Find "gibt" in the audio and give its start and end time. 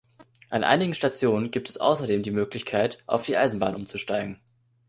1.51-1.69